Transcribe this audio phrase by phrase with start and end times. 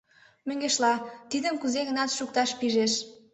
[0.47, 0.93] Мӧҥгешла,
[1.29, 2.93] тидым кузе-гынат шукташ пижеш.